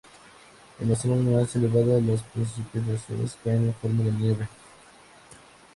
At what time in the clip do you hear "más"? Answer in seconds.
1.19-1.55